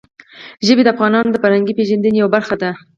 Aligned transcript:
ژبې 0.65 0.83
د 0.83 0.87
افغانانو 0.93 1.29
د 1.31 1.37
فرهنګي 1.43 1.73
پیژندنې 1.79 2.17
یوه 2.19 2.33
برخه 2.35 2.55
ده. 2.61 2.71